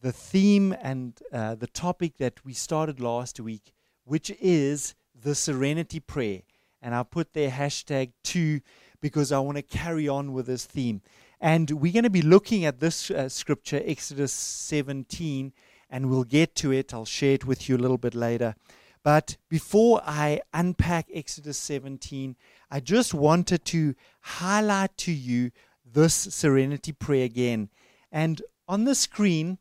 [0.00, 6.00] the theme and uh, the topic that we started last week, which is the serenity
[6.00, 6.40] prayer.
[6.80, 8.62] And I'll put there hashtag two
[9.02, 11.02] because I want to carry on with this theme.
[11.38, 15.52] And we're going to be looking at this uh, scripture, Exodus 17,
[15.90, 16.94] and we'll get to it.
[16.94, 18.54] I'll share it with you a little bit later.
[19.02, 22.36] But before I unpack Exodus 17,
[22.70, 25.50] I just wanted to highlight to you
[25.84, 27.68] this serenity prayer again.
[28.12, 29.58] And on the screen,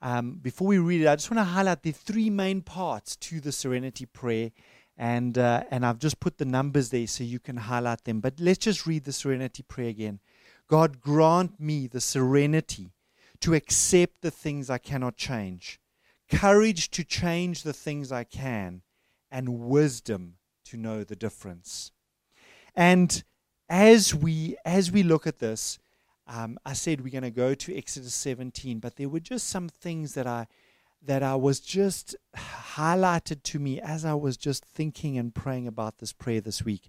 [0.00, 3.40] um, before we read it, I just want to highlight the three main parts to
[3.40, 4.52] the serenity prayer.
[4.96, 8.20] And, uh, and I've just put the numbers there so you can highlight them.
[8.20, 10.20] But let's just read the serenity prayer again.
[10.66, 12.92] God, grant me the serenity
[13.40, 15.78] to accept the things I cannot change
[16.30, 18.82] courage to change the things I can,
[19.30, 20.34] and wisdom
[20.66, 21.92] to know the difference.
[22.74, 23.22] And
[23.68, 25.78] as we as we look at this,
[26.26, 29.68] um, I said we're going to go to Exodus 17, but there were just some
[29.68, 30.46] things that I
[31.02, 35.98] that I was just highlighted to me as I was just thinking and praying about
[35.98, 36.88] this prayer this week.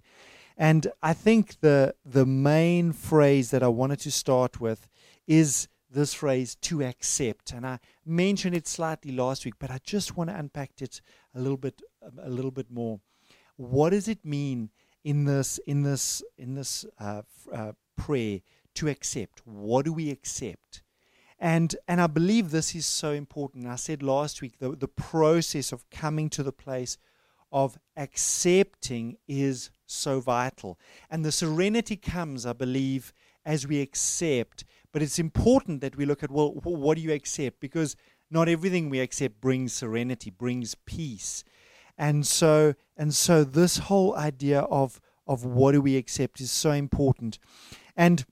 [0.56, 4.88] And I think the the main phrase that I wanted to start with
[5.26, 7.52] is this phrase to accept.
[7.52, 11.00] And i mentioned it slightly last week but i just want to unpack it
[11.34, 11.82] a little bit
[12.22, 13.00] a little bit more.
[13.56, 14.70] What does it mean
[15.04, 18.40] in this in this in this uh, uh, prayer
[18.74, 19.42] to accept?
[19.44, 20.82] What do we accept?
[21.38, 23.66] And and i believe this is so important.
[23.66, 26.98] I said last week the, the process of coming to the place
[27.52, 30.78] of accepting is so vital.
[31.10, 33.12] And the serenity comes i believe
[33.44, 37.60] as we accept but it's important that we look at, well, what do you accept?
[37.60, 37.96] Because
[38.30, 41.44] not everything we accept brings serenity, brings peace.
[41.98, 46.70] And so, and so this whole idea of, of what do we accept is so
[46.70, 47.38] important.
[47.96, 48.24] And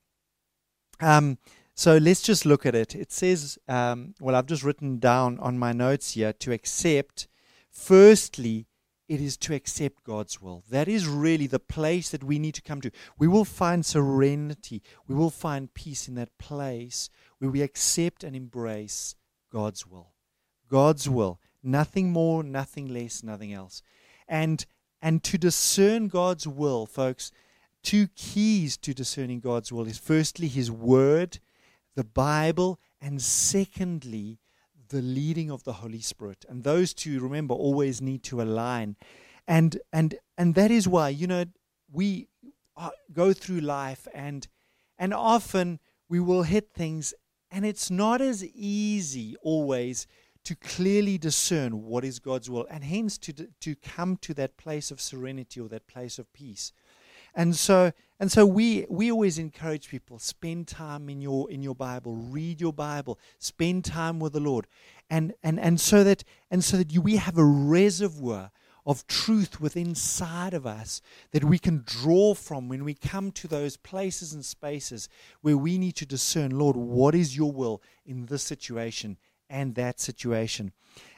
[1.00, 1.38] um,
[1.74, 2.94] so let's just look at it.
[2.94, 7.28] It says, um, well, I've just written down on my notes here to accept,
[7.70, 8.66] firstly,
[9.08, 10.62] it is to accept God's will.
[10.70, 12.90] That is really the place that we need to come to.
[13.18, 17.08] We will find serenity, we will find peace in that place
[17.38, 19.14] where we accept and embrace
[19.50, 20.12] God's will.
[20.68, 21.40] God's will.
[21.62, 23.82] Nothing more, nothing less, nothing else.
[24.28, 24.64] And
[25.00, 27.30] and to discern God's will, folks,
[27.82, 31.38] two keys to discerning God's will is firstly his word,
[31.94, 34.40] the Bible, and secondly,
[34.88, 36.44] the leading of the Holy Spirit.
[36.48, 38.96] And those two, remember, always need to align.
[39.46, 41.44] And and and that is why, you know,
[41.90, 42.28] we
[42.76, 44.46] uh, go through life and
[44.98, 47.14] and often we will hit things
[47.50, 50.06] and it's not as easy always
[50.44, 54.90] to clearly discern what is God's will and hence to to come to that place
[54.90, 56.72] of serenity or that place of peace.
[57.34, 61.74] And so and so we we always encourage people spend time in your in your
[61.74, 64.66] Bible, read your Bible, spend time with the Lord.
[65.08, 68.50] And and and so that and so that you, we have a reservoir
[68.88, 71.02] of truth within inside of us
[71.32, 75.10] that we can draw from when we come to those places and spaces
[75.42, 79.18] where we need to discern, Lord, what is your will in this situation
[79.50, 80.72] and that situation.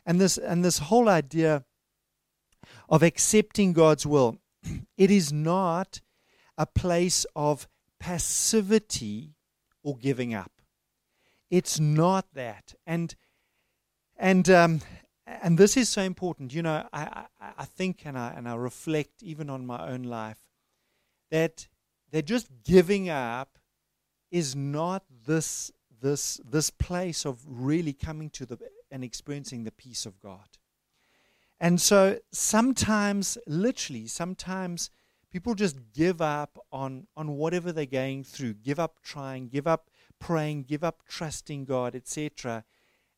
[0.04, 1.64] And this and this whole idea
[2.88, 4.38] of accepting God's will,
[4.96, 6.00] it is not
[6.56, 9.34] a place of passivity
[9.82, 10.52] or giving up.
[11.50, 12.74] It's not that.
[12.86, 13.14] And
[14.16, 14.80] and um,
[15.26, 16.52] and this is so important.
[16.54, 20.02] You know, I, I, I think and I and I reflect even on my own
[20.02, 20.38] life
[21.30, 21.68] that
[22.12, 23.58] that just giving up
[24.30, 25.70] is not this
[26.00, 28.58] this this place of really coming to the
[28.90, 30.58] and experiencing the peace of God.
[31.60, 34.90] And so sometimes, literally, sometimes
[35.30, 39.90] people just give up on, on whatever they're going through, give up trying, give up
[40.18, 42.64] praying, give up trusting God, etc.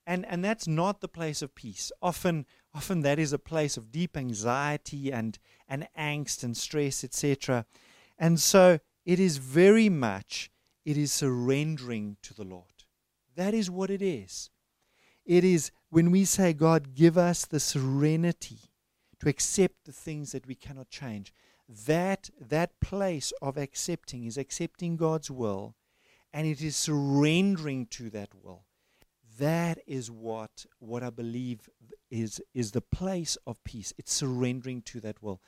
[0.07, 1.93] And, and that's not the place of peace.
[2.03, 7.65] Often, often that is a place of deep anxiety and, and angst and stress, etc.
[8.19, 10.51] And so it is very much,
[10.85, 12.67] it is surrendering to the Lord.
[13.37, 14.51] That is what it is.
[15.25, 18.57] It is when we say, God, give us the serenity
[19.21, 21.35] to accept the things that we cannot change.
[21.87, 25.75] That, that place of accepting is accepting God's will
[26.33, 28.63] and it is surrendering to that will.
[29.39, 31.69] That is what, what I believe
[32.11, 33.93] is, is the place of peace.
[33.99, 35.43] It's surrendering to that will.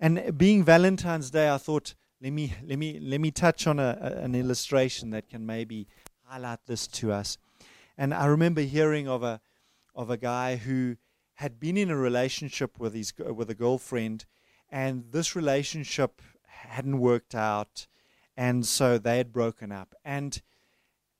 [0.00, 3.96] And being Valentine's Day, I thought, let me, let me, let me touch on a,
[4.00, 5.86] a, an illustration that can maybe
[6.24, 7.38] highlight this to us.
[7.96, 9.40] And I remember hearing of a,
[9.94, 10.96] of a guy who
[11.34, 14.24] had been in a relationship with his with a girlfriend,
[14.70, 17.86] and this relationship hadn't worked out,
[18.36, 19.94] and so they had broken up.
[20.04, 20.40] And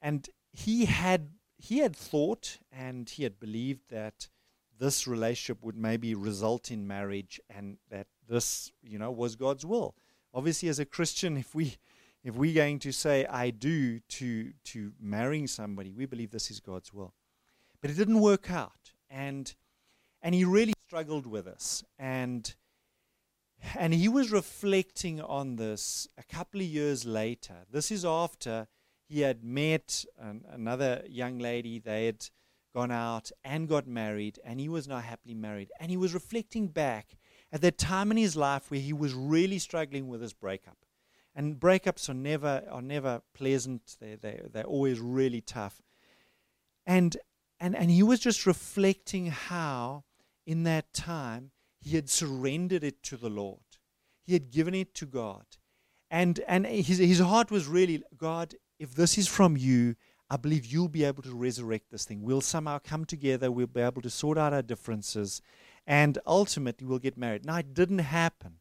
[0.01, 4.29] and he had he had thought and he had believed that
[4.79, 9.95] this relationship would maybe result in marriage, and that this you know was God's will.
[10.33, 11.77] Obviously, as a Christian, if we
[12.23, 16.61] if we're going to say I do to to marrying somebody, we believe this is
[16.61, 17.15] God's will.
[17.85, 19.55] But it didn't work out, and
[20.23, 22.55] and he really struggled with this, and
[23.77, 27.67] and he was reflecting on this a couple of years later.
[27.71, 28.69] This is after
[29.07, 31.79] he had met an, another young lady.
[31.79, 32.27] They had
[32.75, 35.71] gone out and got married, and he was now happily married.
[35.79, 37.19] And he was reflecting back
[37.53, 40.79] at that time in his life where he was really struggling with his breakup
[41.35, 43.99] and breakups are never are never pleasant.
[44.01, 45.83] They they they're always really tough.
[46.87, 47.19] And
[47.61, 50.05] and and he was just reflecting how
[50.47, 53.61] in that time he had surrendered it to the Lord.
[54.27, 55.45] He had given it to God.
[56.11, 59.97] And and his his heart was really God, if this is from you,
[60.31, 62.23] I believe you'll be able to resurrect this thing.
[62.23, 65.43] We'll somehow come together, we'll be able to sort out our differences,
[65.87, 67.45] and ultimately we'll get married.
[67.45, 68.59] Now it didn't happen.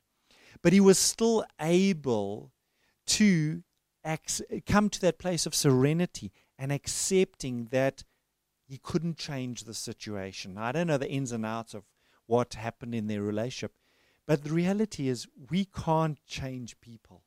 [0.62, 2.52] But he was still able
[3.08, 3.64] to
[4.66, 8.04] come to that place of serenity and accepting that
[8.66, 10.58] he couldn't change the situation.
[10.58, 11.84] I don't know the ins and outs of
[12.26, 13.74] what happened in their relationship,
[14.26, 17.24] but the reality is we can't change people.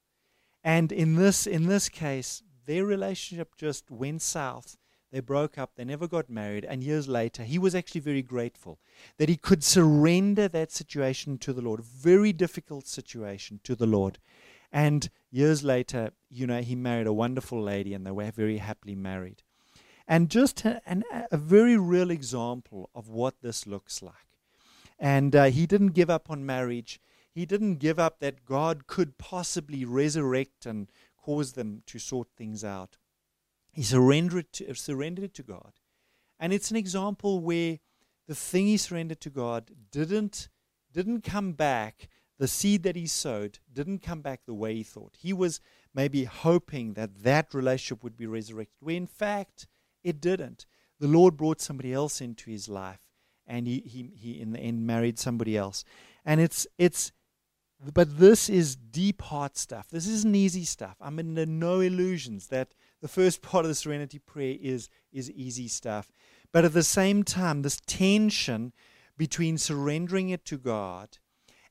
[0.64, 4.76] And in this in this case, their relationship just went south.
[5.12, 8.80] They broke up, they never got married, and years later, he was actually very grateful
[9.18, 13.86] that he could surrender that situation to the Lord, a very difficult situation to the
[13.86, 14.18] Lord.
[14.72, 18.96] And years later, you know, he married a wonderful lady and they were very happily
[18.96, 19.42] married.
[20.08, 24.14] And just an, a very real example of what this looks like.
[24.98, 27.00] And uh, he didn't give up on marriage.
[27.30, 32.64] He didn't give up that God could possibly resurrect and cause them to sort things
[32.64, 32.98] out.
[33.72, 35.72] He surrendered to, surrendered it to God.
[36.38, 37.78] And it's an example where
[38.26, 40.48] the thing he surrendered to God didn't,
[40.92, 42.08] didn't come back
[42.38, 45.16] the seed that he sowed didn't come back the way he thought.
[45.18, 45.60] He was
[45.94, 49.66] maybe hoping that that relationship would be resurrected, where in fact
[50.06, 50.66] it didn't.
[51.00, 53.00] The Lord brought somebody else into his life,
[53.46, 55.84] and he, he, he in the end married somebody else.
[56.24, 57.12] And it's, it's,
[57.92, 59.88] but this is deep heart stuff.
[59.90, 60.96] This isn't easy stuff.
[61.00, 62.72] I'm under no illusions that
[63.02, 66.12] the first part of the serenity prayer is, is easy stuff.
[66.52, 68.72] But at the same time, this tension
[69.18, 71.18] between surrendering it to God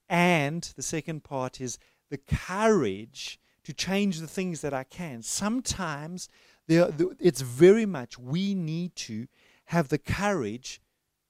[0.10, 1.80] and the second part is
[2.10, 5.24] the courage to change the things that I can.
[5.24, 6.30] Sometimes
[6.68, 9.28] it's very much we need to
[9.66, 10.82] have the courage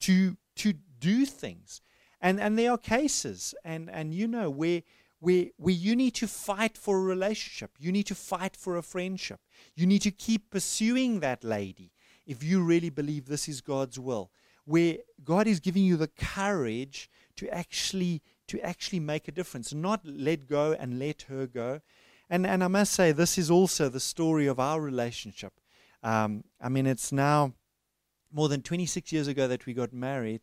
[0.01, 1.81] to to do things.
[2.21, 4.83] And and there are cases and and you know where
[5.19, 7.71] where where you need to fight for a relationship.
[7.79, 9.39] You need to fight for a friendship.
[9.75, 11.91] You need to keep pursuing that lady
[12.25, 14.31] if you really believe this is God's will.
[14.65, 20.01] Where God is giving you the courage to actually to actually make a difference, not
[20.05, 21.81] let go and let her go.
[22.29, 25.53] And, and I must say, this is also the story of our relationship.
[26.01, 27.53] Um, I mean, it's now
[28.31, 30.41] more than 26 years ago that we got married.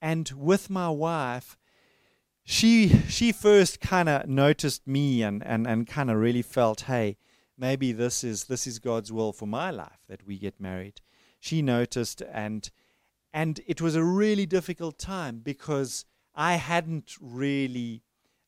[0.00, 1.58] And with my wife,
[2.42, 7.18] she she first kind of noticed me and, and, and kind of really felt, hey,
[7.56, 11.02] maybe this is this is God's will for my life that we get married.
[11.38, 12.70] She noticed and
[13.32, 18.02] and it was a really difficult time because I hadn't really,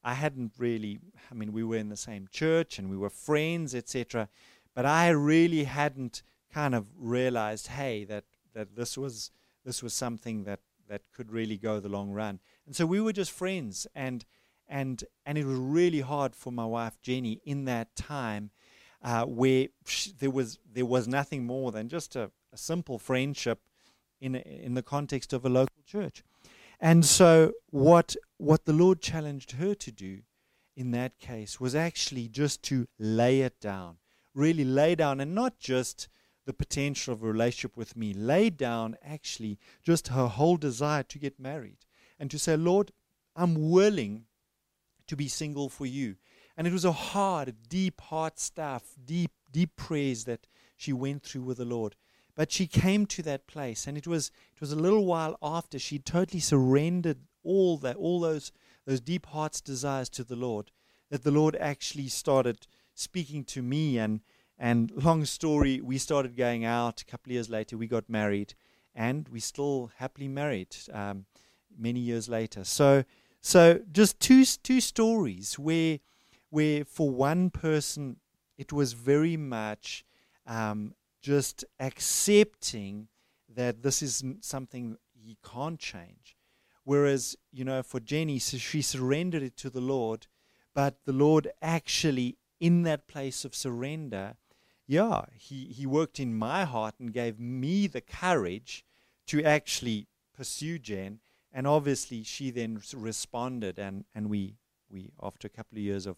[0.05, 0.99] I hadn't really,
[1.31, 4.29] I mean, we were in the same church and we were friends, etc.
[4.75, 9.31] But I really hadn't kind of realized, hey, that, that this was
[9.65, 12.41] this was something that, that could really go the long run.
[12.67, 14.25] And so we were just friends and
[14.69, 18.51] and and it was really hard for my wife Jenny in that time
[19.03, 19.69] uh, where
[20.19, 23.61] there was there was nothing more than just a, a simple friendship
[24.21, 26.25] in in the context of a local church.
[26.83, 30.23] And so, what, what the Lord challenged her to do
[30.75, 33.99] in that case was actually just to lay it down,
[34.35, 36.09] really lay down, and not just
[36.45, 41.21] the potential of a relationship with me, lay down actually just her whole desire to
[41.21, 41.79] get married
[42.19, 42.91] and to say, Lord,
[43.37, 44.25] I'm willing
[45.07, 46.17] to be single for you.
[46.57, 51.43] And it was a hard, deep heart stuff, deep, deep prayers that she went through
[51.43, 51.95] with the Lord.
[52.35, 55.79] But she came to that place, and it was it was a little while after
[55.79, 58.53] she totally surrendered all that, all those
[58.85, 60.73] those deep heart's desires to the Lord,
[61.11, 63.99] that the Lord actually started speaking to me.
[63.99, 64.21] And
[64.59, 67.01] and long story, we started going out.
[67.01, 68.55] A couple of years later, we got married,
[68.95, 71.27] and we still happily married um,
[71.77, 72.65] many years later.
[72.65, 73.05] So
[73.41, 75.99] so just two two stories where
[76.51, 78.17] where for one person
[78.57, 80.05] it was very much
[80.47, 83.09] um, just accepting
[83.49, 86.37] that this is something he can't change.
[86.85, 90.27] Whereas, you know, for Jenny, so she surrendered it to the Lord,
[90.75, 94.37] but the Lord actually, in that place of surrender,
[94.87, 98.85] yeah, he, he worked in my heart and gave me the courage
[99.27, 101.21] to actually pursue Jen.
[101.53, 104.57] And obviously, she then responded, and, and we,
[104.91, 106.17] we, after a couple of years of,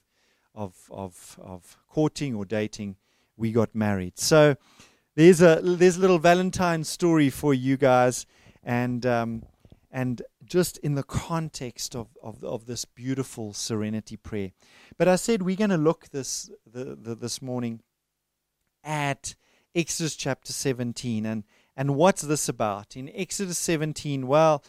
[0.54, 2.96] of, of, of courting or dating,
[3.36, 4.18] we got married.
[4.18, 4.56] So
[5.16, 8.26] there's a there's a little Valentine story for you guys,
[8.62, 9.42] and um,
[9.90, 14.52] and just in the context of, of, of this beautiful serenity prayer.
[14.96, 17.80] But I said we're going to look this the, the, this morning
[18.82, 19.34] at
[19.74, 21.44] Exodus chapter 17, and
[21.76, 22.96] and what's this about?
[22.96, 24.62] In Exodus 17, well,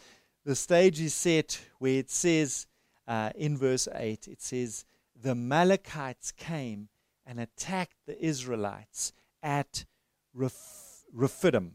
[0.44, 2.66] the stage is set where it says
[3.06, 6.88] uh, in verse 8, it says, The Amalekites came
[7.24, 9.84] and attacked the Israelites at
[10.34, 11.74] Rephidim.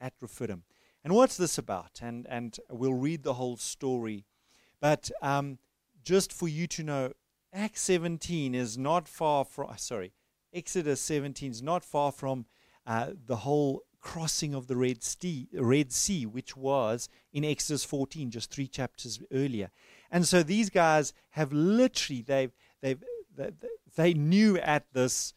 [0.00, 0.62] At Rephidim.
[1.08, 2.00] And what's this about?
[2.02, 4.26] And, and we'll read the whole story.
[4.78, 5.56] But um,
[6.04, 7.12] just for you to know,
[7.50, 10.12] Acts 17 is not far from, sorry,
[10.52, 12.44] Exodus 17 is not far from
[12.86, 18.30] uh, the whole crossing of the Red sea, Red sea, which was in Exodus 14,
[18.30, 19.70] just three chapters earlier.
[20.10, 23.02] And so these guys have literally, they've, they've,
[23.96, 25.32] they, knew at this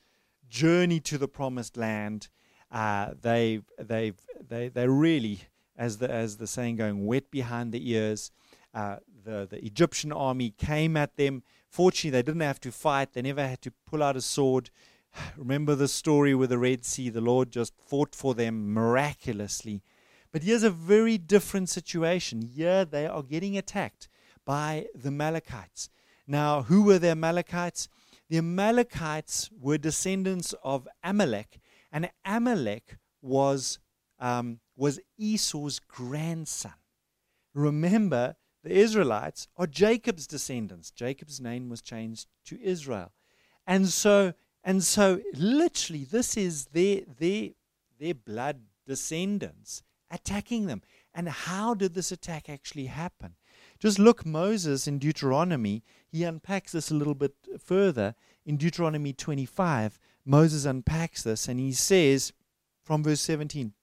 [0.50, 2.28] journey to the promised land,
[2.74, 4.12] uh, they, they,
[4.50, 5.40] they, they really,
[5.82, 8.32] as the, as the saying going, wet behind the ears.
[8.72, 11.42] Uh, the, the Egyptian army came at them.
[11.70, 14.70] Fortunately, they didn't have to fight, they never had to pull out a sword.
[15.38, 17.10] Remember the story with the Red Sea?
[17.10, 19.82] The Lord just fought for them miraculously.
[20.32, 22.44] But here's a very different situation.
[22.44, 24.08] Here they are getting attacked
[24.46, 25.90] by the Amalekites.
[26.28, 27.90] Now, who were the Amalekites?
[28.30, 31.60] The Amalekites were descendants of Amalek,
[31.92, 33.80] and Amalek was,
[34.20, 36.74] um, was Esau's grandson.
[37.54, 40.90] Remember, the Israelites are Jacob's descendants.
[40.90, 43.12] Jacob's name was changed to Israel.
[43.68, 44.34] And so,
[44.64, 47.50] and so literally, this is their, their,
[48.00, 50.82] their blood descendants attacking them.
[51.14, 53.36] And how did this attack actually happen?
[53.80, 55.84] Just look Moses in Deuteronomy.
[56.12, 58.16] He unpacks this a little bit further.
[58.48, 62.34] In Deuteronomy 25, Moses unpacks this and he says
[62.84, 63.74] from verse 17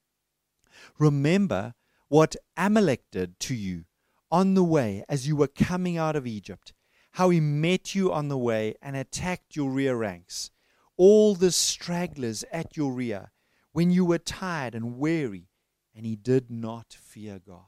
[0.98, 1.74] Remember
[2.08, 3.84] what Amalek did to you
[4.30, 6.72] on the way as you were coming out of Egypt,
[7.12, 10.50] how he met you on the way and attacked your rear ranks,
[10.96, 13.32] all the stragglers at your rear,
[13.72, 15.48] when you were tired and weary,
[15.94, 17.64] and he did not fear God.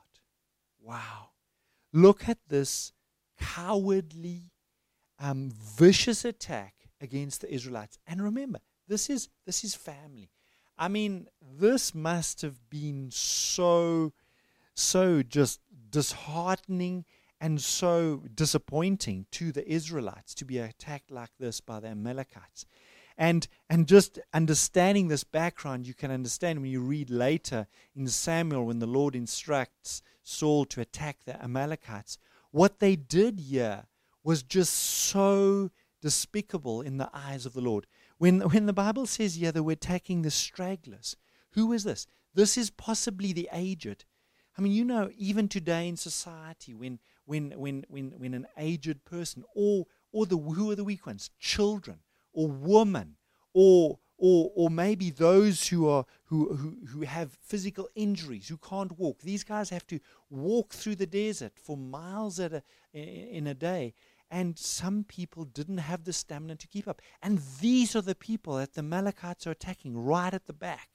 [0.81, 1.31] Wow.
[1.93, 2.93] Look at this
[3.38, 4.52] cowardly,
[5.19, 7.99] um, vicious attack against the Israelites.
[8.07, 10.31] And remember, this is this is family.
[10.80, 14.12] I mean, this must have been so
[14.75, 15.60] so just
[15.90, 17.04] disheartening
[17.38, 22.64] and so disappointing to the Israelites to be attacked like this by the Amalekites.
[23.18, 28.64] And, and just understanding this background, you can understand when you read later in Samuel
[28.66, 32.16] when the Lord instructs Saul to attack the Amalekites.
[32.50, 33.84] What they did here
[34.25, 35.70] was just so
[36.00, 37.87] despicable in the eyes of the Lord.
[38.20, 41.16] When, when the Bible says here that we're attacking the stragglers,
[41.52, 42.06] who is this?
[42.34, 44.04] This is possibly the aged.
[44.58, 49.06] I mean, you know, even today in society, when when when when when an aged
[49.06, 52.00] person or or the who are the weak ones, children
[52.34, 53.16] or women
[53.54, 58.98] or or or maybe those who are who, who who have physical injuries who can't
[58.98, 59.98] walk these guys have to
[60.28, 62.62] walk through the desert for miles at a,
[62.92, 63.94] in a day
[64.30, 68.56] and some people didn't have the stamina to keep up and these are the people
[68.56, 70.88] that the Amalekites are attacking right at the back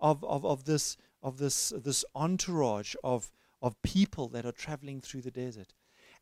[0.00, 3.30] of, of, of this of this this entourage of
[3.62, 5.74] of people that are traveling through the desert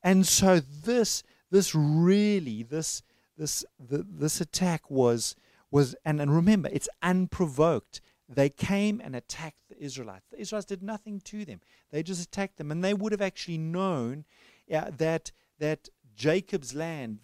[0.03, 3.03] and so this this really this
[3.37, 5.37] this the, this attack was
[5.71, 8.01] was, and, and remember, it's unprovoked.
[8.29, 10.27] They came and attacked the Israelites.
[10.31, 11.61] The Israelites did nothing to them.
[11.91, 12.71] They just attacked them.
[12.71, 14.25] And they would have actually known
[14.67, 15.89] yeah, that that
[16.19, 17.21] Jacob's land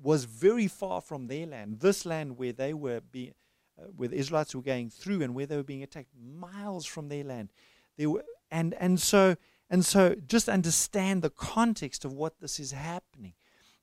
[0.00, 1.80] was very far from their land.
[1.80, 3.32] This land where they were being,
[3.78, 7.08] uh, where the Israelites were going through, and where they were being attacked, miles from
[7.08, 7.48] their land.
[7.96, 9.36] They were, and and so
[9.70, 13.32] and so, just understand the context of what this is happening.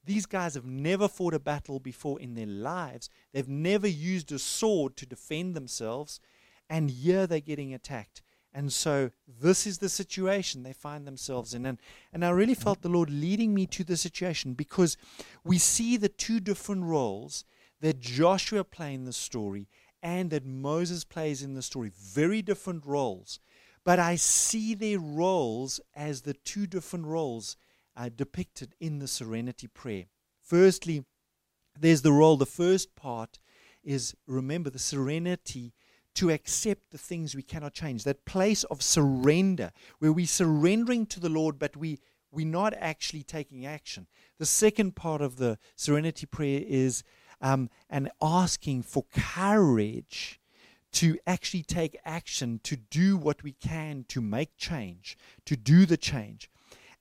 [0.05, 3.09] These guys have never fought a battle before in their lives.
[3.33, 6.19] They've never used a sword to defend themselves,
[6.69, 8.21] and here they're getting attacked.
[8.53, 11.65] And so this is the situation they find themselves in.
[11.65, 11.77] And,
[12.11, 14.97] and I really felt the Lord leading me to the situation because
[15.43, 17.45] we see the two different roles
[17.79, 19.67] that Joshua play in the story
[20.03, 21.91] and that Moses plays in the story.
[21.95, 23.39] Very different roles.
[23.83, 27.55] But I see their roles as the two different roles
[27.95, 30.05] uh, depicted in the serenity prayer.
[30.41, 31.05] Firstly,
[31.79, 33.39] there's the role, the first part
[33.83, 35.73] is remember the serenity
[36.15, 38.03] to accept the things we cannot change.
[38.03, 41.99] That place of surrender, where we're surrendering to the Lord, but we,
[42.31, 44.07] we're not actually taking action.
[44.37, 47.03] The second part of the serenity prayer is
[47.41, 50.39] um, an asking for courage
[50.93, 55.97] to actually take action, to do what we can to make change, to do the
[55.97, 56.49] change.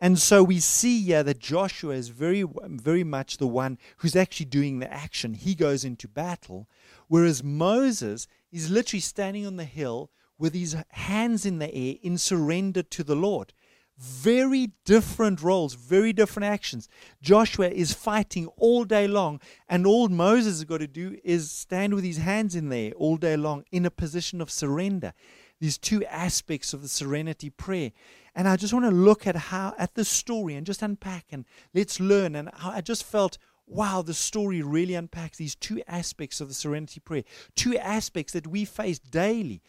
[0.00, 4.46] And so we see here that Joshua is very, very much the one who's actually
[4.46, 5.34] doing the action.
[5.34, 6.68] He goes into battle,
[7.08, 12.16] whereas Moses is literally standing on the hill with his hands in the air in
[12.16, 13.52] surrender to the Lord.
[13.98, 16.88] Very different roles, very different actions.
[17.20, 19.38] Joshua is fighting all day long,
[19.68, 23.18] and all Moses has got to do is stand with his hands in there all
[23.18, 25.12] day long in a position of surrender.
[25.60, 27.92] These two aspects of the serenity prayer.
[28.34, 31.44] And I just want to look at how at the story and just unpack and
[31.74, 32.36] let's learn.
[32.36, 37.00] And I just felt, wow, the story really unpacks these two aspects of the serenity
[37.00, 39.62] prayer, two aspects that we face daily.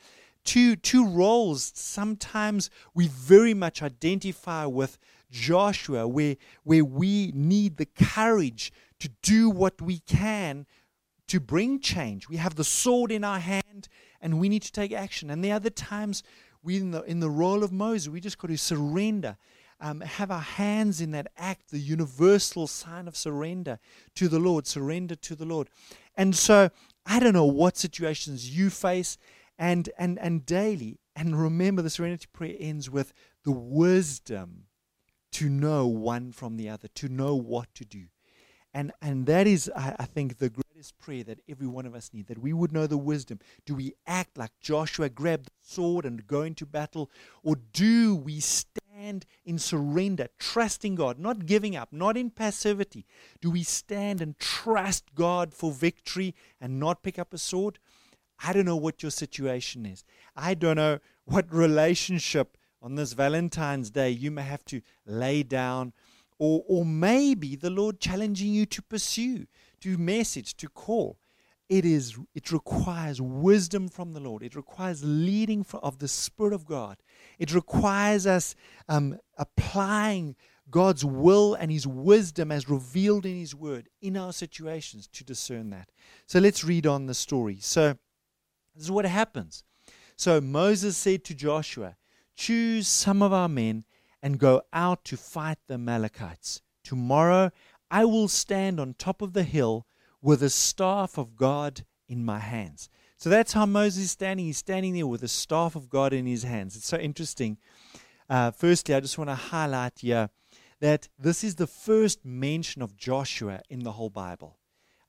[0.43, 4.97] Two two roles sometimes we very much identify with
[5.29, 10.65] Joshua where where we need the courage to do what we can
[11.27, 12.27] to bring change.
[12.27, 13.87] We have the sword in our hand
[14.19, 15.29] and we need to take action.
[15.29, 16.23] And the other times
[16.63, 19.37] we in the in the role of Moses we just got to surrender
[19.81, 23.79] um, have our hands in that act, the universal sign of surrender
[24.15, 25.69] to the Lord, surrender to the Lord.
[26.15, 26.69] And so
[27.05, 29.17] I don't know what situations you face
[29.57, 30.99] and and and daily.
[31.15, 33.11] And remember, the serenity prayer ends with
[33.43, 34.65] the wisdom
[35.33, 38.05] to know one from the other, to know what to do.
[38.73, 42.11] And and that is, I, I think, the greatest prayer that every one of us
[42.13, 43.39] need, that we would know the wisdom.
[43.65, 47.11] Do we act like Joshua, grab the sword and go into battle?
[47.43, 53.05] Or do we stand in surrender, trusting God, not giving up, not in passivity?
[53.41, 57.77] Do we stand and trust God for victory and not pick up a sword?
[58.43, 60.03] I don't know what your situation is.
[60.35, 65.93] I don't know what relationship on this Valentine's Day you may have to lay down,
[66.41, 69.45] or, or maybe the Lord challenging you to pursue,
[69.79, 71.19] to message, to call.
[71.69, 74.41] It is it requires wisdom from the Lord.
[74.41, 76.97] It requires leading of the Spirit of God.
[77.37, 78.55] It requires us
[78.89, 80.35] um, applying
[80.71, 85.69] God's will and His wisdom as revealed in His Word in our situations to discern
[85.69, 85.91] that.
[86.25, 87.59] So let's read on the story.
[87.61, 87.99] So
[88.73, 89.63] this is what happens.
[90.15, 91.97] So Moses said to Joshua,
[92.35, 93.83] Choose some of our men
[94.21, 96.61] and go out to fight the Amalekites.
[96.83, 97.51] Tomorrow
[97.89, 99.85] I will stand on top of the hill
[100.21, 102.89] with the staff of God in my hands.
[103.17, 104.45] So that's how Moses is standing.
[104.45, 106.75] He's standing there with the staff of God in his hands.
[106.75, 107.57] It's so interesting.
[108.29, 110.29] Uh, firstly, I just want to highlight here
[110.79, 114.57] that this is the first mention of Joshua in the whole Bible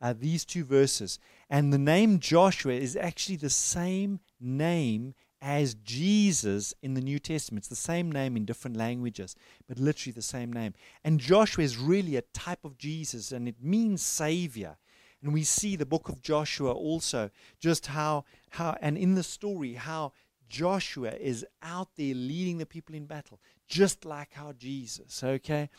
[0.02, 1.18] uh, these two verses.
[1.48, 7.62] And the name Joshua is actually the same name as Jesus in the New Testament.
[7.62, 9.34] It's the same name in different languages,
[9.68, 10.72] but literally the same name.
[11.02, 14.76] And Joshua is really a type of Jesus, and it means Savior.
[15.20, 19.74] And we see the book of Joshua also, just how, how and in the story,
[19.74, 20.12] how
[20.48, 25.70] Joshua is out there leading the people in battle, just like how Jesus, okay?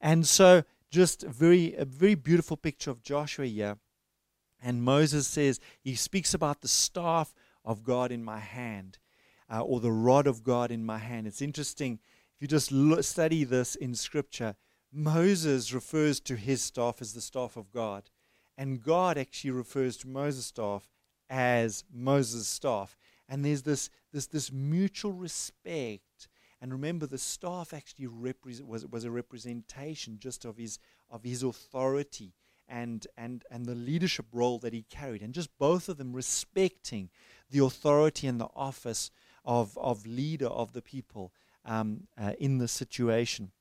[0.00, 3.78] And so just a very, a very beautiful picture of Joshua here.
[4.62, 8.98] And Moses says, he speaks about the staff of God in my hand,
[9.50, 11.26] uh, or the rod of God in my hand.
[11.26, 11.98] It's interesting,
[12.34, 14.56] if you just look, study this in Scripture,
[14.92, 18.10] Moses refers to his staff as the staff of God.
[18.58, 20.88] And God actually refers to Moses' staff
[21.28, 22.96] as Moses' staff.
[23.28, 26.28] And there's this, this, this mutual respect
[26.60, 30.78] and remember, the staff actually was, was a representation just of his,
[31.10, 32.32] of his authority
[32.66, 35.22] and, and, and the leadership role that he carried.
[35.22, 37.10] And just both of them respecting
[37.50, 39.10] the authority and the office
[39.46, 41.32] of, of leader of the people
[41.64, 43.52] um, uh, in the situation.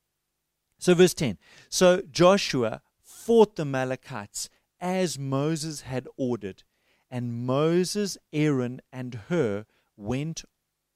[0.77, 1.37] So, verse 10
[1.69, 6.63] So Joshua fought the Amalekites as Moses had ordered,
[7.09, 10.43] and Moses, Aaron, and Hur went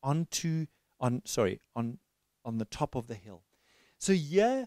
[0.04, 0.68] onto
[1.00, 2.00] on sorry on
[2.46, 3.44] on the top of the hill.
[3.98, 4.66] So yeah,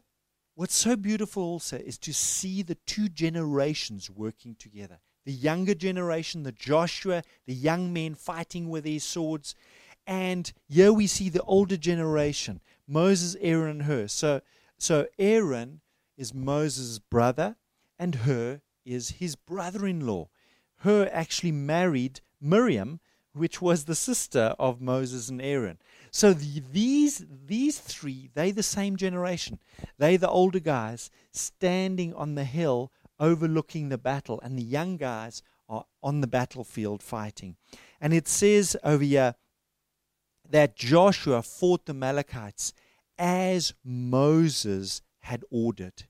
[0.54, 5.00] what's so beautiful also is to see the two generations working together.
[5.24, 9.54] The younger generation, the Joshua, the young men fighting with their swords,
[10.06, 14.08] and here we see the older generation, Moses, Aaron, and Hur.
[14.08, 14.40] So
[14.78, 15.80] so Aaron
[16.16, 17.56] is Moses' brother,
[17.98, 20.28] and Hur is his brother-in-law.
[20.78, 23.00] Hur actually married Miriam,
[23.32, 25.78] which was the sister of Moses and Aaron.
[26.10, 29.58] So the, these these three, they the same generation.
[29.98, 35.42] They the older guys standing on the hill overlooking the battle, and the young guys
[35.68, 37.56] are on the battlefield fighting.
[38.00, 39.36] And it says over here
[40.48, 42.72] that Joshua fought the Amalekites
[43.18, 46.04] as Moses had ordered.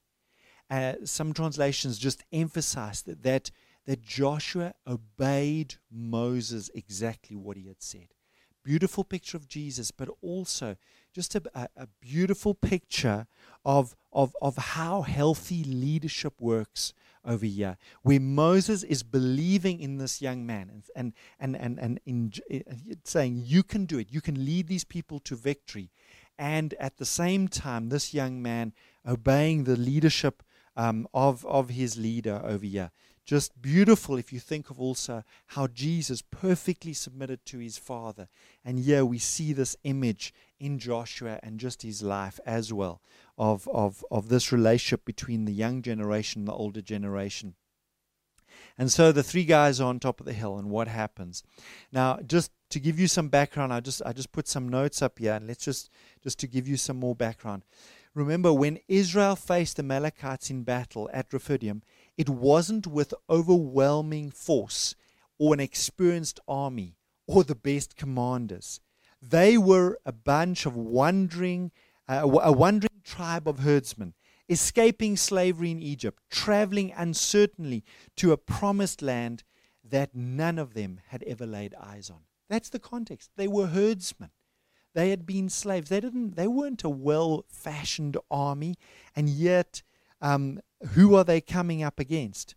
[0.70, 3.50] Uh, some translations just emphasize that, that
[3.86, 8.08] that Joshua obeyed Moses exactly what he had said.
[8.64, 10.76] Beautiful picture of Jesus, but also
[11.12, 13.26] just a, a, a beautiful picture
[13.64, 20.20] of, of, of how healthy leadership works over here, where Moses is believing in this
[20.20, 22.32] young man and, and, and, and, in,
[23.04, 25.90] saying, You can do it, you can lead these people to victory.
[26.38, 28.72] And at the same time, this young man
[29.06, 30.42] obeying the leadership
[30.76, 32.90] um, of, of his leader over here
[33.24, 38.28] just beautiful if you think of also how Jesus perfectly submitted to his Father.
[38.64, 43.00] And here we see this image in Joshua and just his life as well
[43.38, 47.54] of, of, of this relationship between the young generation and the older generation.
[48.78, 51.42] And so the three guys are on top of the hill, and what happens?
[51.90, 55.18] Now, just to give you some background, I just I just put some notes up
[55.18, 55.90] here, and let's just
[56.22, 57.64] just to give you some more background.
[58.14, 61.82] Remember, when Israel faced the Amalekites in battle at Rephidim,
[62.22, 64.94] it wasn't with overwhelming force
[65.40, 66.94] or an experienced army
[67.26, 68.78] or the best commanders.
[69.20, 71.72] They were a bunch of wandering,
[72.08, 74.14] uh, a wandering tribe of herdsmen,
[74.48, 77.82] escaping slavery in Egypt, traveling uncertainly
[78.18, 79.42] to a promised land
[79.82, 82.20] that none of them had ever laid eyes on.
[82.48, 83.30] That's the context.
[83.36, 84.30] They were herdsmen.
[84.94, 85.88] They had been slaves.
[85.88, 86.36] They didn't.
[86.36, 88.76] They weren't a well-fashioned army,
[89.16, 89.82] and yet
[90.22, 90.60] um,
[90.94, 92.54] who are they coming up against?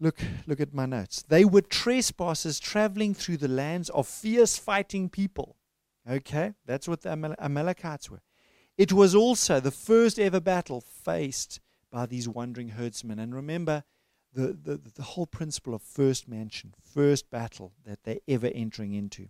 [0.00, 1.24] Look, look at my notes.
[1.26, 5.56] They were trespassers traveling through the lands of fierce fighting people.
[6.10, 8.20] Okay, that's what the Amal- Amalekites were.
[8.76, 13.20] It was also the first ever battle faced by these wandering herdsmen.
[13.20, 13.84] And remember
[14.34, 19.28] the, the, the whole principle of first mention, first battle that they're ever entering into.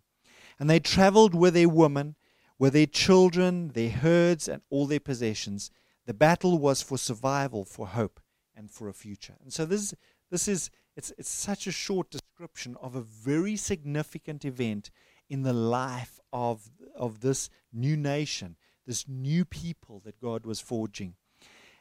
[0.59, 2.17] And they traveled with their women,
[2.59, 5.71] with their children, their herds, and all their possessions
[6.07, 8.21] the battle was for survival, for hope,
[8.55, 9.35] and for a future.
[9.43, 9.95] And so this,
[10.31, 14.91] this is it's, it's such a short description of a very significant event
[15.29, 21.15] in the life of, of this new nation, this new people that God was forging.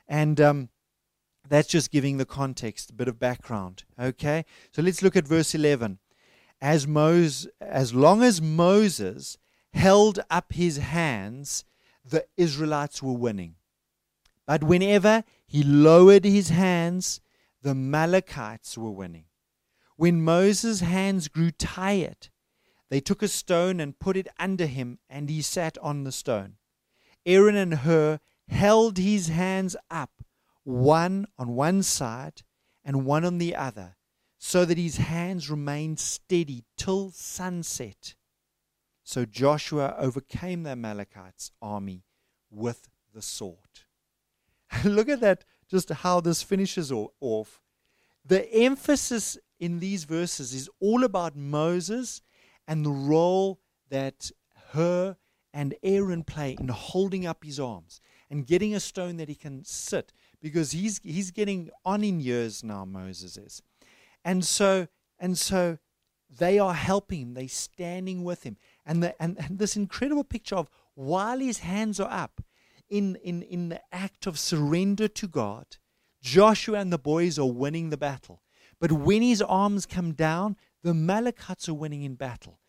[0.08, 0.70] And um,
[1.48, 3.84] that's just giving the context, a bit of background.
[4.00, 4.46] Okay?
[4.72, 6.00] So let's look at verse 11.
[6.62, 9.38] As, Moses, as long as Moses
[9.74, 11.66] held up his hands,
[12.06, 13.56] the Israelites were winning.
[14.46, 17.22] But whenever he lowered his hands,
[17.62, 19.26] the Amalekites were winning.
[19.96, 22.30] When Moses' hands grew tired,
[22.90, 26.58] they took a stone and put it under him, and he sat on the stone.
[27.26, 30.24] Aaron and Hur held his hands up,
[30.64, 32.44] one on one side
[32.84, 33.96] and one on the other,
[34.38, 38.16] so that his hands remained steady till sunset.
[39.04, 42.04] So Joshua overcame the Amalekites' army
[42.50, 43.83] with the sword.
[44.84, 47.62] look at that, just how this finishes off.
[48.26, 52.22] The emphasis in these verses is all about Moses
[52.68, 53.60] and the role
[53.90, 54.32] that
[54.72, 55.18] Hur
[55.54, 59.64] and Aaron play in holding up his arms and getting a stone that he can
[59.64, 63.62] sit because he's he's getting on in years now Moses is.
[64.26, 64.88] And so
[65.20, 65.78] and so
[66.30, 68.58] they are helping him, they standing with him.
[68.86, 72.42] And the and, and this incredible picture of while his hands are up,
[72.94, 75.66] in, in, in the act of surrender to God,
[76.22, 78.44] Joshua and the boys are winning the battle.
[78.80, 82.60] But when his arms come down, the Amalekites are winning in battle.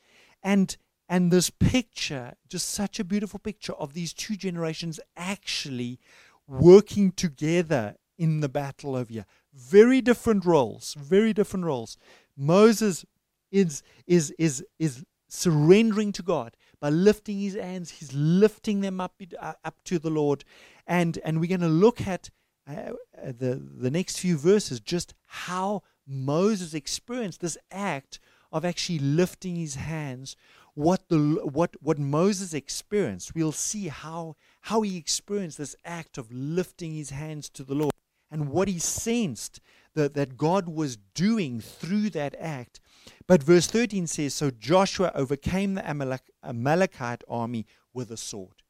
[0.43, 6.01] And and this picture, just such a beautiful picture of these two generations actually
[6.49, 9.27] working together in the battle over here.
[9.53, 11.99] Very different roles, very different roles.
[12.35, 13.05] Moses
[13.53, 17.92] is is is is surrendering to God by lifting his hands.
[17.92, 20.44] He's lifting them up, uh, up to the Lord.
[20.87, 22.29] And, and we're going to look at
[22.68, 22.92] uh,
[23.25, 28.20] the, the next few verses just how Moses experienced this act
[28.53, 30.37] of actually lifting his hands.
[30.75, 36.31] What, the, what, what Moses experienced, we'll see how, how he experienced this act of
[36.31, 37.94] lifting his hands to the Lord
[38.31, 39.59] and what he sensed
[39.94, 42.79] that, that God was doing through that act.
[43.27, 48.62] But verse 13 says So Joshua overcame the Amalek, Amalekite army with a sword.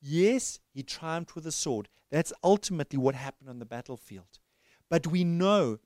[0.00, 1.88] Yes, he triumphed with a sword.
[2.10, 4.38] That's ultimately what happened on the battlefield.
[4.88, 5.78] But we know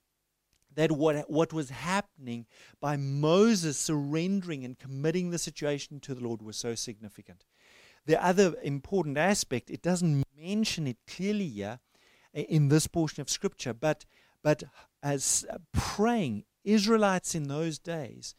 [0.74, 2.46] that what, what was happening
[2.80, 7.44] by Moses surrendering and committing the situation to the Lord was so significant.
[8.06, 11.80] The other important aspect, it doesn't mention it clearly here
[12.32, 14.04] in this portion of Scripture, but,
[14.42, 14.66] but uh,
[15.02, 18.34] as uh, praying, Israelites in those days,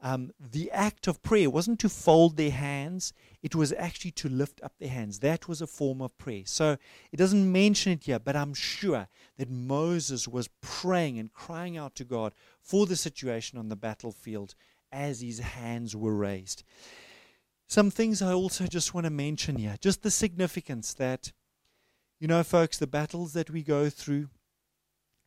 [0.00, 3.12] um, the act of prayer wasn't to fold their hands,
[3.42, 5.18] it was actually to lift up their hands.
[5.18, 6.42] That was a form of prayer.
[6.44, 6.76] So
[7.10, 11.96] it doesn't mention it here, but I'm sure that Moses was praying and crying out
[11.96, 14.54] to God for the situation on the battlefield
[14.92, 16.62] as his hands were raised.
[17.66, 21.32] Some things I also just want to mention here just the significance that,
[22.20, 24.28] you know, folks, the battles that we go through,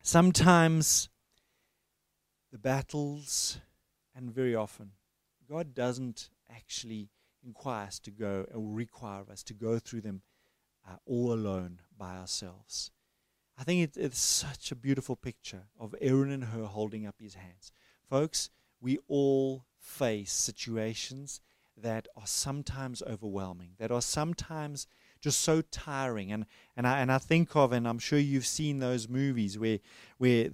[0.02, 1.10] sometimes
[2.52, 3.60] the battles
[4.16, 4.92] and very often,
[5.50, 7.10] God doesn't actually
[7.46, 10.22] inquire us to go or require us to go through them
[10.88, 12.92] uh, all alone by ourselves.
[13.58, 17.36] I think it, it's such a beautiful picture of Aaron and Hur holding up his
[17.36, 17.72] hands.
[18.10, 21.42] Folks, we all face situations
[21.78, 24.88] that are sometimes overwhelming, that are sometimes
[25.22, 26.32] just so tiring.
[26.32, 29.80] And, and, I, and I think of, and I'm sure you've seen those movies where,
[30.18, 30.50] where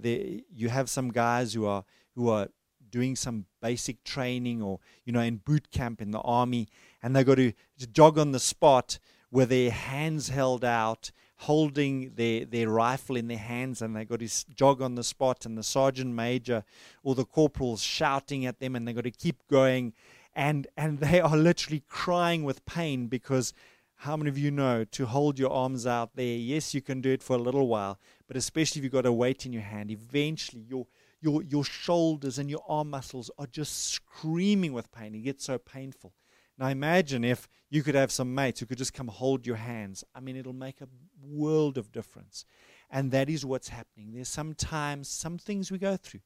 [0.54, 2.48] you have some guys who are, who are
[2.90, 6.68] doing some basic training or, you know, in boot camp in the army,
[7.02, 7.52] and they got to
[7.92, 8.98] jog on the spot
[9.30, 11.10] with their hands held out,
[11.42, 15.44] holding their, their rifle in their hands, and they got to jog on the spot,
[15.46, 16.64] and the sergeant major
[17.02, 19.92] or the corporal's shouting at them, and they got to keep going,
[20.34, 23.52] and and they are literally crying with pain because
[24.02, 26.24] how many of you know to hold your arms out there?
[26.24, 29.12] Yes, you can do it for a little while, but especially if you've got a
[29.12, 30.86] weight in your hand, eventually your
[31.20, 35.16] your, your shoulders and your arm muscles are just screaming with pain.
[35.16, 36.14] It gets so painful.
[36.56, 40.04] Now imagine if you could have some mates who could just come hold your hands.
[40.14, 40.88] I mean, it'll make a
[41.20, 42.44] world of difference.
[42.88, 44.12] And that is what's happening.
[44.12, 46.20] There's sometimes some things we go through.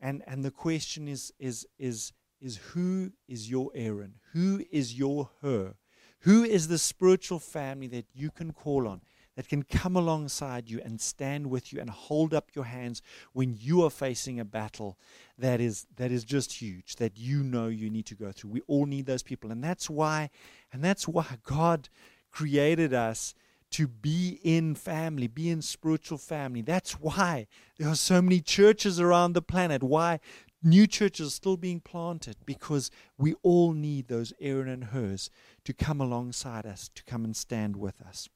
[0.00, 4.14] And and the question is is is is who is your Aaron?
[4.32, 5.74] Who is your Hur?
[6.22, 9.02] Who is the spiritual family that you can call on?
[9.34, 13.00] that can come alongside you and stand with you and hold up your hands
[13.32, 14.98] when you are facing a battle
[15.38, 18.60] that is that is just huge that you know you need to go through we
[18.66, 20.28] all need those people and that's why
[20.70, 21.88] and that's why God
[22.30, 23.34] created us
[23.72, 26.60] to be in family, be in spiritual family.
[26.60, 27.46] That's why
[27.78, 29.82] there are so many churches around the planet.
[29.82, 30.20] Why
[30.62, 35.30] new churches still being planted because we all need those Aaron and Hurs
[35.64, 38.28] to come alongside us, to come and stand with us.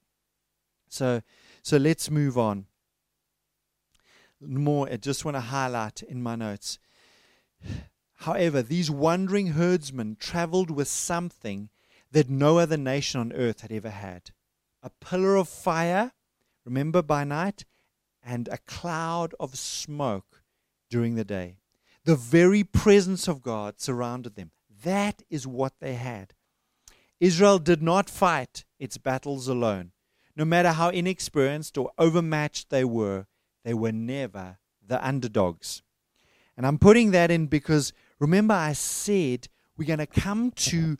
[0.88, 1.22] So,
[1.62, 2.66] so let's move on.
[4.40, 6.78] More, I just want to highlight in my notes.
[8.16, 11.70] However, these wandering herdsmen traveled with something
[12.12, 14.30] that no other nation on earth had ever had
[14.82, 16.12] a pillar of fire,
[16.64, 17.64] remember by night,
[18.22, 20.42] and a cloud of smoke
[20.88, 21.56] during the day.
[22.06, 24.52] The very presence of God surrounded them.
[24.82, 26.32] That is what they had.
[27.20, 29.92] Israel did not fight its battles alone
[30.36, 33.26] no matter how inexperienced or overmatched they were,
[33.64, 35.82] they were never the underdogs.
[36.56, 40.98] And I'm putting that in because remember, I said we're going to come to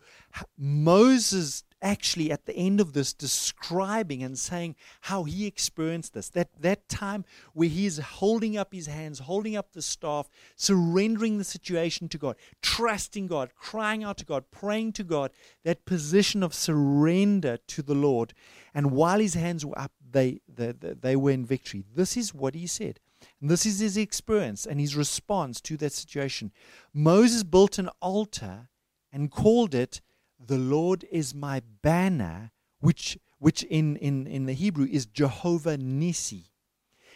[0.56, 6.28] Moses actually at the end of this describing and saying how he experienced this.
[6.30, 11.44] That, that time where he's holding up his hands, holding up the staff, surrendering the
[11.44, 15.30] situation to God, trusting God, crying out to God, praying to God,
[15.64, 18.32] that position of surrender to the Lord.
[18.74, 21.84] And while his hands were up, they, they, they were in victory.
[21.94, 23.00] This is what he said.
[23.40, 26.52] And this is his experience and his response to that situation.
[26.92, 28.68] Moses built an altar
[29.12, 30.00] and called it
[30.44, 36.44] the Lord is my banner, which, which in, in, in the Hebrew is Jehovah Nissi.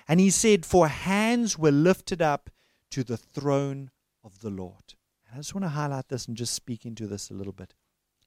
[0.09, 2.51] And he said, For hands were lifted up
[2.91, 3.91] to the throne
[4.25, 4.95] of the Lord.
[5.27, 7.75] And I just want to highlight this and just speak into this a little bit.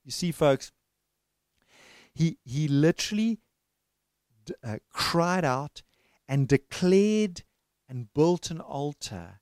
[0.06, 0.72] You see, folks,
[2.14, 3.40] he, he literally
[4.64, 5.82] uh, cried out
[6.28, 7.44] and declared
[7.90, 9.40] and built an altar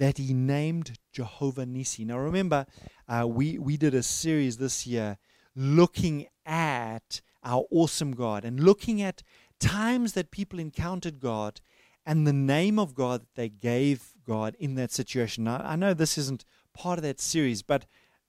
[0.00, 2.06] that he named Jehovah Nissi.
[2.06, 2.64] Now remember,
[3.06, 5.18] uh, we, we did a series this year
[5.54, 9.22] looking at our awesome God and looking at
[9.60, 11.60] times that people encountered God
[12.06, 15.44] and the name of God that they gave God in that situation.
[15.44, 17.84] Now, I know this isn't part of that series, but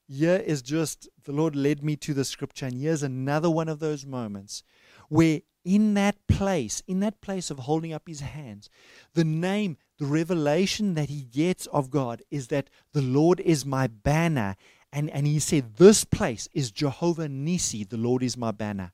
[0.06, 3.78] here is just the Lord led me to the scripture, and here's another one of
[3.78, 4.62] those moments
[5.08, 8.68] where in that place, in that place of holding up his hands,
[9.14, 13.86] the name, the revelation that he gets of God is that the Lord is my
[13.86, 14.56] banner.
[14.92, 18.90] And, and he said, This place is Jehovah Nisi, the Lord is my banner.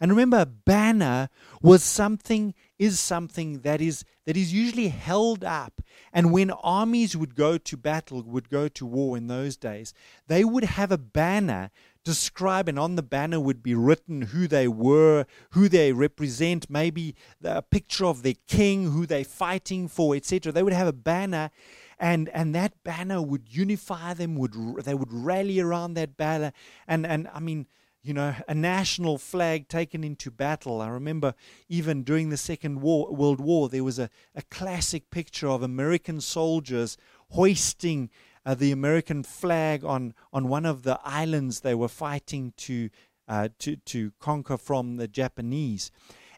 [0.00, 1.28] And remember, a banner
[1.60, 5.82] was something, is something that is that is usually held up.
[6.12, 9.92] And when armies would go to battle, would go to war in those days,
[10.28, 11.72] they would have a banner
[12.04, 17.14] describe, and on the banner would be written who they were, who they represent, maybe
[17.42, 20.52] a picture of their king, who they're fighting for, etc.
[20.52, 21.50] They would have a banner,
[21.98, 24.36] and and that banner would unify them.
[24.36, 26.52] Would they would rally around that banner,
[26.86, 27.66] and and I mean.
[28.06, 30.82] You know, a national flag taken into battle.
[30.82, 31.34] I remember
[31.70, 36.20] even during the Second war, World War, there was a, a classic picture of American
[36.20, 36.98] soldiers
[37.30, 38.10] hoisting
[38.46, 42.90] uh, the American flag on, on one of the islands they were fighting to,
[43.28, 45.90] uh, to, to conquer from the Japanese.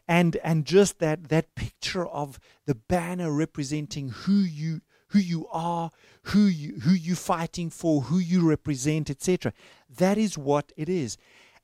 [0.07, 5.91] And, and just that, that picture of the banner representing who you, who you are,
[6.23, 9.53] who you who you fighting for, who you represent, etc.
[9.89, 11.17] That is what it is.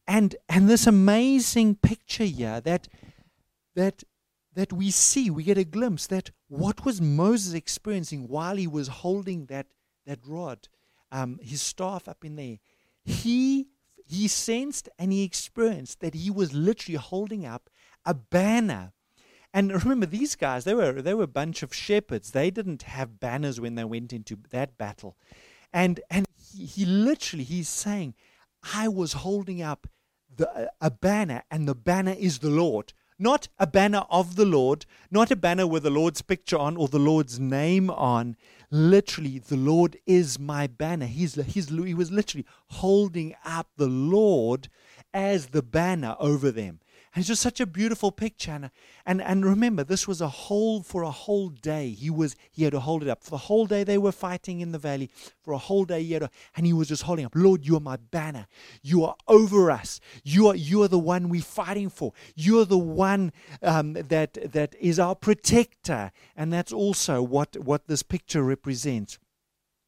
[0.08, 2.88] And and this amazing picture here that
[3.75, 4.03] that
[4.56, 8.88] that we see, we get a glimpse that what was Moses experiencing while he was
[8.88, 9.67] holding that
[10.05, 10.67] that rod,
[11.11, 12.57] um, his staff up in there,
[13.03, 13.67] he
[14.05, 17.69] he sensed and he experienced that he was literally holding up
[18.05, 18.91] a banner.
[19.53, 22.31] And remember, these guys, they were they were a bunch of shepherds.
[22.31, 25.15] They didn't have banners when they went into that battle.
[25.71, 28.15] And and he, he literally he's saying,
[28.73, 29.87] I was holding up
[30.35, 32.93] the, a banner, and the banner is the Lord.
[33.19, 36.88] Not a banner of the Lord, not a banner with the Lord's picture on or
[36.88, 38.36] the Lord's name on.
[38.71, 41.06] Literally, the Lord is my banner.
[41.06, 44.69] He's, he's, he was literally holding up the Lord
[45.13, 46.80] as the banner over them.
[47.13, 48.52] And it's just such a beautiful picture.
[48.52, 48.71] And,
[49.06, 51.89] and, and remember, this was a whole for a whole day.
[51.89, 53.23] He was he had to hold it up.
[53.23, 55.12] For the whole day they were fighting in the valley.
[55.43, 57.34] For a whole day he had to, and he was just holding up.
[57.36, 58.47] Lord, you are my banner.
[58.82, 59.99] You are over us.
[60.23, 62.13] You are you are the one we're fighting for.
[62.36, 66.12] You are the one um, that that is our protector.
[66.36, 69.19] And that's also what, what this picture represents.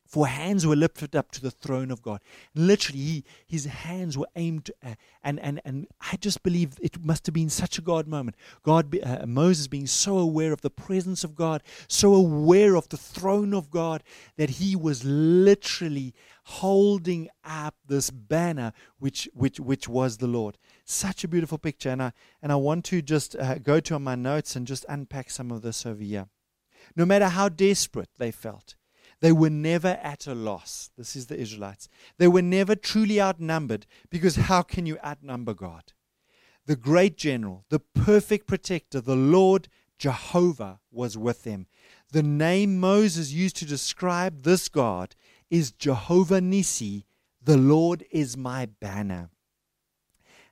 [0.06, 2.22] For hands were lifted up to the throne of God.
[2.54, 7.26] Literally, he, his hands were aimed, uh, and, and, and I just believe it must
[7.26, 8.36] have been such a God moment.
[8.62, 12.98] God, uh, Moses being so aware of the presence of God, so aware of the
[12.98, 14.04] throne of God,
[14.38, 16.14] that he was literally
[16.44, 20.60] holding up this banner, which, which, which was the Lord.
[20.86, 21.90] Such a beautiful picture.
[21.90, 22.12] And I,
[22.44, 25.64] and I want to just uh, go to my notes and just unpack some of
[25.64, 26.28] this over here.
[26.96, 28.76] No matter how desperate they felt,
[29.26, 30.92] they were never at a loss.
[31.00, 31.90] This is the Israelites.
[32.20, 35.94] They were never truly outnumbered because how can you outnumber God?
[36.68, 41.66] The great general, the perfect protector, the Lord Jehovah was with them.
[42.12, 45.16] The name Moses used to describe this God
[45.50, 47.08] is Jehovah Nisi.
[47.42, 49.32] The Lord is my banner.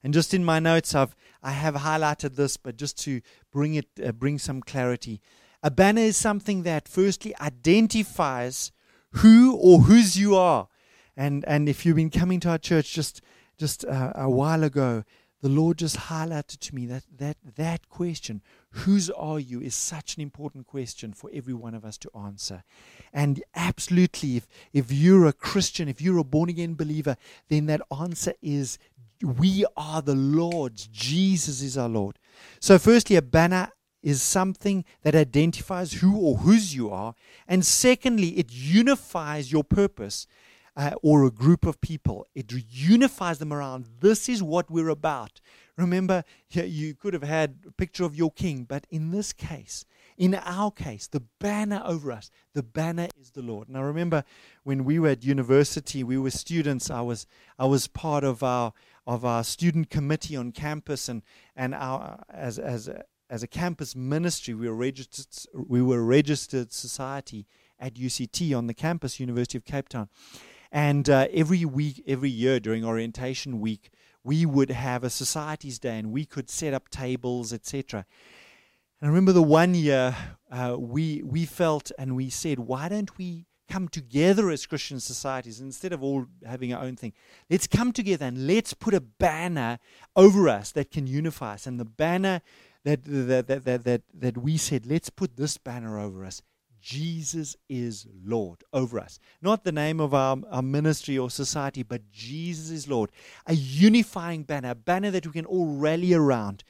[0.04, 3.86] And just in my notes, I've I have highlighted this, but just to bring it
[4.04, 5.22] uh, bring some clarity.
[5.63, 8.71] A banner is something that firstly identifies
[9.12, 10.67] who or whose you are.
[11.15, 13.21] And, and if you've been coming to our church just,
[13.58, 15.04] just uh, a while ago,
[15.41, 20.15] the Lord just highlighted to me that, that that question, whose are you, is such
[20.15, 22.63] an important question for every one of us to answer.
[23.12, 27.17] And absolutely, if, if you're a Christian, if you're a born again believer,
[27.49, 28.80] then that answer is
[29.21, 30.88] we are the Lord's.
[30.88, 32.19] Jesus is our Lord.
[32.60, 33.69] So, firstly, a banner
[34.04, 37.16] is something that identifies who or whose you are.
[37.48, 40.28] And secondly, it unifies your purpose
[40.76, 42.28] uh, or a group of people.
[42.36, 45.40] It unifies them around this is what we're about.
[45.77, 49.86] Remember, you could have had a picture of your king, but in this case,
[50.17, 53.69] in our case, the banner over us, the banner is the Lord.
[53.69, 54.23] Now, remember
[54.63, 56.92] when we were at university, we were students.
[56.92, 57.25] I was
[57.58, 58.73] I was part of our
[59.08, 61.23] of our student committee on campus, and
[61.56, 62.88] and our as as
[63.34, 65.25] as a campus ministry, we were registered,
[65.56, 67.48] we were registered society
[67.79, 70.08] at UCT on the campus, University of Cape Town.
[70.71, 73.90] And uh, every week, every year during orientation week,
[74.23, 78.06] we would have a societies day and we could set up tables, etc.
[79.02, 80.15] And I remember the one year
[80.52, 85.60] uh, we, we felt and we said, why don't we come together as Christian societies
[85.60, 87.13] instead of all having our own thing.
[87.50, 89.79] Let's come together and let's put a banner
[90.15, 91.65] over us that can unify us.
[91.65, 92.42] And the banner
[92.84, 96.42] that, that, that, that, that, that we said, let's put this banner over us.
[96.81, 99.17] Jesus is Lord over us.
[99.42, 103.10] Not the name of our, our ministry or society, but Jesus is Lord.
[103.48, 106.65] A unifying banner, a banner that we can all rally around.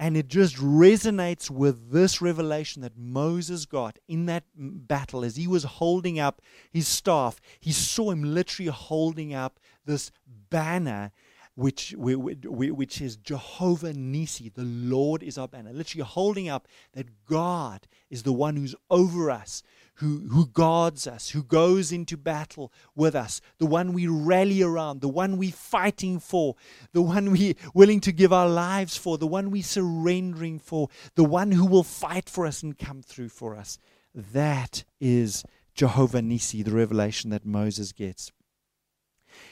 [0.00, 5.36] And it just resonates with this revelation that Moses got in that mm, battle as
[5.36, 6.40] he was holding up
[6.70, 7.40] his staff.
[7.60, 10.12] He saw him literally holding up this
[10.50, 11.10] banner
[11.58, 15.72] which, which is Jehovah Nisi, the Lord is our banner.
[15.72, 21.30] Literally holding up that God is the one who's over us, who, who guards us,
[21.30, 26.20] who goes into battle with us, the one we rally around, the one we're fighting
[26.20, 26.54] for,
[26.92, 31.24] the one we're willing to give our lives for, the one we're surrendering for, the
[31.24, 33.80] one who will fight for us and come through for us.
[34.14, 35.42] That is
[35.74, 38.30] Jehovah Nisi, the revelation that Moses gets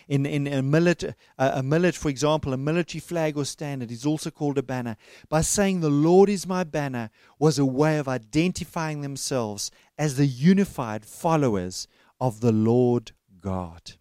[0.08, 4.30] in, in a, military, a millet, for example, a military flag or standard is also
[4.30, 4.96] called a banner.
[5.28, 10.26] By saying the Lord is my banner was a way of identifying themselves as the
[10.26, 11.88] unified followers
[12.20, 13.92] of the Lord God.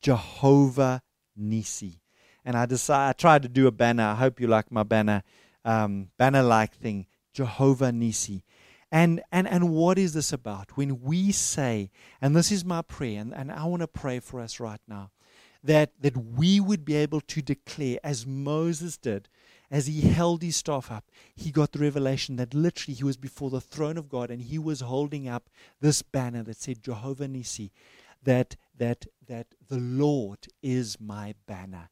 [0.00, 1.02] Jehovah
[1.36, 2.00] Nisi.
[2.44, 4.02] And I decided, I tried to do a banner.
[4.02, 5.22] I hope you like my banner,
[5.64, 7.06] um, banner like thing.
[7.32, 8.44] Jehovah Nisi.
[8.92, 10.76] And, and, and what is this about?
[10.76, 11.90] When we say,
[12.20, 15.10] and this is my prayer, and, and I want to pray for us right now,
[15.64, 19.30] that, that we would be able to declare, as Moses did,
[19.70, 23.48] as he held his staff up, he got the revelation that literally he was before
[23.48, 25.48] the throne of God and he was holding up
[25.80, 27.72] this banner that said Jehovah Nisi,
[28.22, 31.88] that, that, that the Lord is my banner.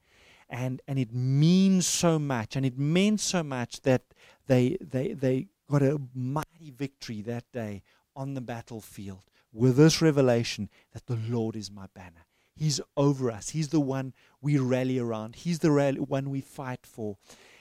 [0.51, 4.03] And, and it means so much, and it meant so much that
[4.49, 7.83] they, they, they got a mighty victory that day
[8.17, 12.27] on the battlefield with this revelation that the Lord is my banner.
[12.55, 13.51] He's over us.
[13.51, 14.13] He's the one
[14.43, 15.37] we rally around.
[15.37, 17.17] He's the one we fight for.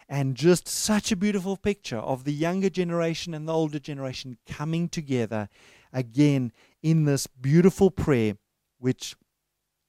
[0.09, 4.89] And just such a beautiful picture of the younger generation and the older generation coming
[4.89, 5.47] together
[5.93, 6.51] again
[6.81, 8.37] in this beautiful prayer,
[8.79, 9.15] which,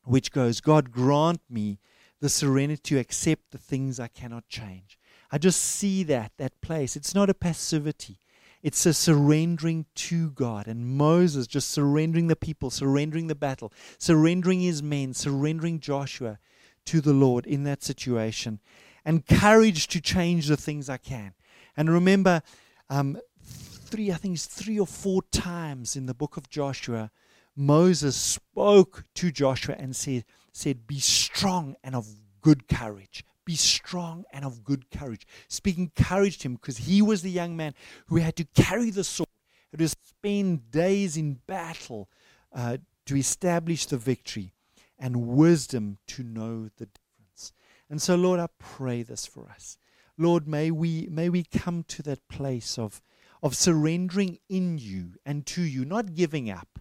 [0.05, 1.81] which goes, God, grant me
[2.21, 4.99] the serenity to accept the things I cannot change.
[5.33, 6.97] I just see that, that place.
[6.97, 8.19] It's not a passivity.
[8.63, 10.67] It's a surrendering to God.
[10.67, 16.39] And Moses just surrendering the people, surrendering the battle, surrendering his men, surrendering Joshua
[16.87, 18.61] to the Lord in that situation.
[19.05, 21.33] And courage to change the things I can.
[21.77, 22.43] And remember,
[22.91, 27.11] um, three, I think it's three or four times in the book of Joshua,
[27.57, 32.07] Moses spoke to Joshua and said, said, Be strong and of
[32.43, 33.25] good courage.
[33.45, 35.27] Be strong and of good courage.
[35.49, 37.75] Speaking encouraged him because he was the young man
[38.07, 39.29] who had to carry the sword,
[39.71, 42.09] had to spend days in battle
[42.53, 44.53] uh, to establish the victory,
[44.99, 47.53] and wisdom to know the difference.
[47.89, 49.79] And so, Lord, I pray this for us.
[50.19, 53.01] Lord, may we may we come to that place of
[53.43, 56.79] of surrendering in you and to you, not giving up,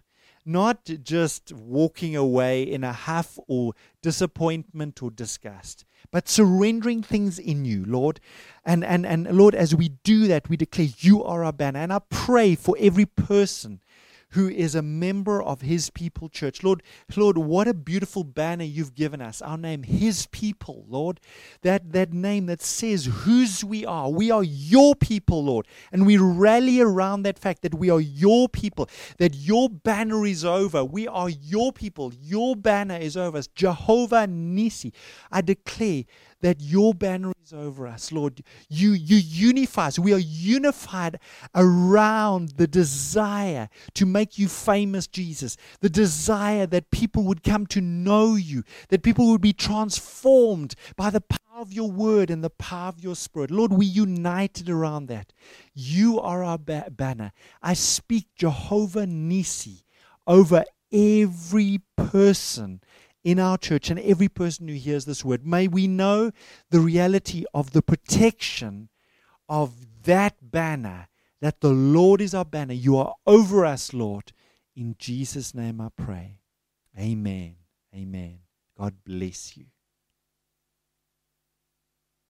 [0.50, 7.64] not just walking away in a huff or disappointment or disgust, but surrendering things in
[7.64, 8.20] you, Lord.
[8.64, 11.80] And, and, and Lord, as we do that, we declare you are our banner.
[11.80, 13.80] And I pray for every person
[14.30, 16.62] who is a member of his people church.
[16.62, 16.82] Lord,
[17.16, 19.42] Lord, what a beautiful banner you've given us.
[19.42, 21.20] Our name, his people, Lord.
[21.62, 24.10] That that name that says whose we are.
[24.10, 25.66] We are your people, Lord.
[25.92, 30.44] And we rally around that fact that we are your people, that your banner is
[30.44, 30.84] over.
[30.84, 32.12] We are your people.
[32.20, 33.42] Your banner is over.
[33.54, 34.92] Jehovah Nisi.
[35.30, 36.04] I declare
[36.40, 38.42] that your banner is over us, Lord.
[38.68, 39.98] You, you unify us.
[39.98, 41.18] We are unified
[41.54, 45.56] around the desire to make you famous, Jesus.
[45.80, 51.10] The desire that people would come to know you, that people would be transformed by
[51.10, 53.50] the power of your word and the power of your spirit.
[53.50, 55.32] Lord, we united around that.
[55.74, 57.32] You are our ba- banner.
[57.62, 59.84] I speak Jehovah Nisi
[60.26, 62.80] over every person
[63.22, 65.46] in our church and every person who hears this word.
[65.46, 66.32] May we know
[66.70, 68.88] the reality of the protection
[69.48, 71.08] of that banner,
[71.40, 72.74] that the Lord is our banner.
[72.74, 74.32] You are over us, Lord.
[74.76, 76.38] In Jesus' name I pray.
[76.98, 77.56] Amen.
[77.94, 78.38] Amen.
[78.78, 79.66] God bless you.